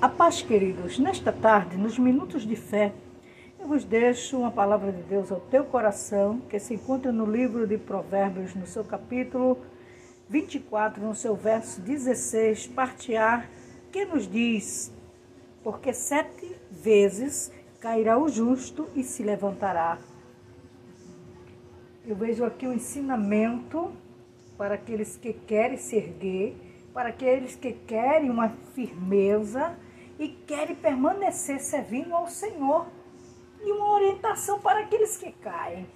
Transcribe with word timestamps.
A 0.00 0.08
paz, 0.08 0.40
queridos, 0.40 0.96
nesta 0.96 1.32
tarde, 1.32 1.76
nos 1.76 1.98
minutos 1.98 2.46
de 2.46 2.54
fé, 2.54 2.92
eu 3.58 3.66
vos 3.66 3.82
deixo 3.82 4.38
uma 4.38 4.50
palavra 4.52 4.92
de 4.92 5.02
Deus 5.02 5.32
ao 5.32 5.40
teu 5.40 5.64
coração, 5.64 6.38
que 6.48 6.56
se 6.60 6.74
encontra 6.74 7.10
no 7.10 7.26
livro 7.26 7.66
de 7.66 7.76
Provérbios, 7.76 8.54
no 8.54 8.64
seu 8.64 8.84
capítulo 8.84 9.58
24, 10.28 11.04
no 11.04 11.16
seu 11.16 11.34
verso 11.34 11.80
16, 11.80 12.68
parte 12.68 13.16
A, 13.16 13.44
que 13.90 14.04
nos 14.04 14.30
diz: 14.30 14.92
Porque 15.64 15.92
sete 15.92 16.54
vezes 16.70 17.50
cairá 17.80 18.16
o 18.16 18.28
justo 18.28 18.88
e 18.94 19.02
se 19.02 19.24
levantará. 19.24 19.98
Eu 22.06 22.14
vejo 22.14 22.44
aqui 22.44 22.68
um 22.68 22.72
ensinamento 22.72 23.90
para 24.56 24.76
aqueles 24.76 25.16
que 25.16 25.32
querem 25.32 25.76
se 25.76 25.96
erguer, 25.96 26.54
para 26.94 27.08
aqueles 27.08 27.56
que 27.56 27.72
querem 27.72 28.30
uma 28.30 28.50
firmeza 28.76 29.76
e 30.18 30.28
querem 30.28 30.74
permanecer 30.74 31.60
servindo 31.60 32.14
ao 32.14 32.26
Senhor. 32.26 32.86
E 33.60 33.72
uma 33.72 33.92
orientação 33.92 34.60
para 34.60 34.80
aqueles 34.80 35.16
que 35.16 35.32
caem, 35.32 35.88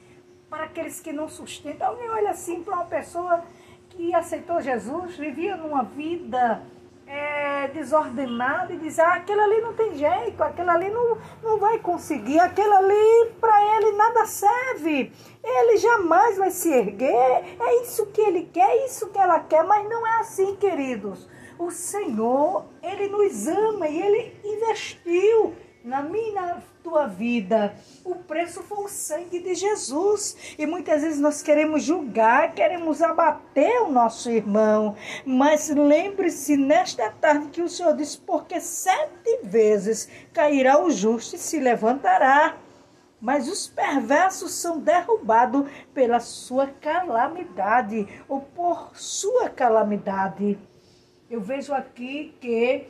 para 0.50 0.64
aqueles 0.64 1.00
que 1.00 1.12
não 1.12 1.28
sustentam. 1.28 1.88
Alguém 1.88 2.10
olha 2.10 2.30
assim 2.30 2.62
para 2.62 2.74
uma 2.74 2.84
pessoa 2.84 3.44
que 3.90 4.14
aceitou 4.14 4.60
Jesus, 4.60 5.16
vivia 5.16 5.56
numa 5.56 5.84
vida 5.84 6.62
é, 7.06 7.68
desordenada 7.68 8.72
e 8.72 8.78
diz: 8.78 8.98
ah, 8.98 9.14
aquele 9.14 9.40
ali 9.40 9.60
não 9.60 9.74
tem 9.74 9.94
jeito, 9.94 10.42
aquele 10.42 10.70
ali 10.70 10.88
não, 10.88 11.18
não 11.42 11.58
vai 11.58 11.78
conseguir, 11.78 12.40
aquele 12.40 12.72
ali 12.72 13.32
para 13.40 13.76
ele 13.76 13.92
nada 13.92 14.24
serve, 14.26 15.12
ele 15.44 15.76
jamais 15.76 16.38
vai 16.38 16.50
se 16.50 16.72
erguer, 16.72 17.56
é 17.60 17.82
isso 17.82 18.06
que 18.06 18.20
ele 18.20 18.48
quer, 18.52 18.68
é 18.68 18.86
isso 18.86 19.10
que 19.10 19.18
ela 19.18 19.40
quer, 19.40 19.62
mas 19.64 19.88
não 19.88 20.06
é 20.06 20.20
assim, 20.20 20.56
queridos. 20.56 21.28
O 21.58 21.70
Senhor, 21.70 22.66
Ele 22.82 23.08
nos 23.08 23.46
ama 23.46 23.88
e 23.88 24.00
Ele 24.00 24.36
investiu 24.44 25.54
na 25.84 26.02
minha 26.02 26.62
tua 26.82 27.06
vida. 27.06 27.74
O 28.04 28.16
preço 28.16 28.62
foi 28.62 28.84
o 28.84 28.88
sangue 28.88 29.40
de 29.40 29.54
Jesus. 29.54 30.54
E 30.58 30.66
muitas 30.66 31.02
vezes 31.02 31.20
nós 31.20 31.42
queremos 31.42 31.82
julgar, 31.82 32.54
queremos 32.54 33.02
abater 33.02 33.82
o 33.82 33.90
nosso 33.90 34.30
irmão. 34.30 34.96
Mas 35.24 35.68
lembre-se 35.68 36.56
nesta 36.56 37.10
tarde 37.10 37.48
que 37.48 37.62
o 37.62 37.68
Senhor 37.68 37.96
disse: 37.96 38.18
porque 38.18 38.60
sete 38.60 39.40
vezes 39.42 40.08
cairá 40.32 40.82
o 40.82 40.90
justo 40.90 41.36
e 41.36 41.38
se 41.38 41.58
levantará. 41.58 42.56
Mas 43.20 43.48
os 43.48 43.68
perversos 43.68 44.52
são 44.52 44.80
derrubados 44.80 45.70
pela 45.94 46.18
sua 46.18 46.66
calamidade 46.66 48.08
ou 48.28 48.40
por 48.40 48.90
sua 48.96 49.48
calamidade 49.48 50.58
eu 51.32 51.40
vejo 51.40 51.72
aqui 51.72 52.36
que 52.42 52.86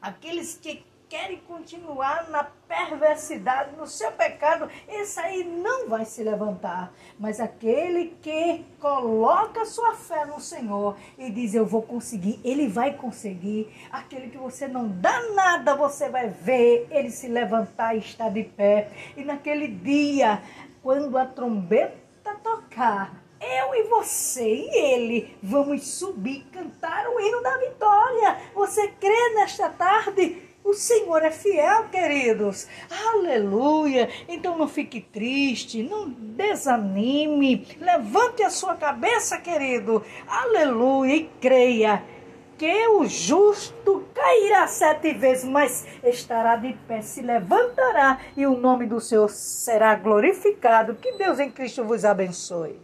aqueles 0.00 0.54
que 0.56 0.82
querem 1.06 1.36
continuar 1.40 2.30
na 2.30 2.44
perversidade, 2.44 3.76
no 3.76 3.86
seu 3.86 4.10
pecado, 4.12 4.70
esse 4.88 5.20
aí 5.20 5.44
não 5.44 5.86
vai 5.86 6.06
se 6.06 6.22
levantar. 6.24 6.94
Mas 7.18 7.38
aquele 7.40 8.16
que 8.22 8.64
coloca 8.80 9.66
sua 9.66 9.94
fé 9.94 10.24
no 10.24 10.40
Senhor 10.40 10.96
e 11.18 11.30
diz: 11.30 11.52
Eu 11.52 11.66
vou 11.66 11.82
conseguir, 11.82 12.40
ele 12.42 12.66
vai 12.68 12.94
conseguir. 12.94 13.70
Aquele 13.92 14.30
que 14.30 14.38
você 14.38 14.66
não 14.66 14.88
dá 14.88 15.20
nada, 15.34 15.74
você 15.74 16.08
vai 16.08 16.30
ver 16.30 16.86
ele 16.90 17.10
se 17.10 17.28
levantar 17.28 17.94
e 17.94 17.98
estar 17.98 18.30
de 18.30 18.44
pé. 18.44 18.88
E 19.14 19.22
naquele 19.22 19.68
dia, 19.68 20.42
quando 20.82 21.18
a 21.18 21.26
trombeta 21.26 22.34
tocar, 22.42 23.22
eu 23.42 23.74
e 23.74 23.82
você 23.88 24.46
e 24.46 24.94
ele 24.94 25.36
vamos 25.42 25.86
subir, 25.86 26.46
cantar 26.62 27.08
o 27.08 27.20
hino 27.20 27.42
da 27.42 27.56
vitória. 27.58 28.36
Você 28.54 28.88
crê 29.00 29.34
nesta 29.34 29.68
tarde? 29.68 30.50
O 30.64 30.74
Senhor 30.74 31.24
é 31.24 31.30
fiel, 31.32 31.88
queridos. 31.88 32.68
Aleluia. 32.88 34.08
Então 34.28 34.56
não 34.56 34.68
fique 34.68 35.00
triste, 35.00 35.82
não 35.82 36.08
desanime. 36.08 37.66
Levante 37.80 38.44
a 38.44 38.50
sua 38.50 38.76
cabeça, 38.76 39.38
querido. 39.38 40.04
Aleluia. 40.26 41.16
E 41.16 41.30
creia 41.40 42.04
que 42.56 42.86
o 42.86 43.04
justo 43.06 44.04
cairá 44.14 44.68
sete 44.68 45.12
vezes, 45.14 45.44
mas 45.44 45.84
estará 46.04 46.54
de 46.54 46.74
pé, 46.86 47.02
se 47.02 47.20
levantará 47.20 48.20
e 48.36 48.46
o 48.46 48.56
nome 48.56 48.86
do 48.86 49.00
Senhor 49.00 49.28
será 49.28 49.96
glorificado. 49.96 50.94
Que 50.94 51.12
Deus 51.14 51.40
em 51.40 51.50
Cristo 51.50 51.84
vos 51.84 52.04
abençoe. 52.04 52.78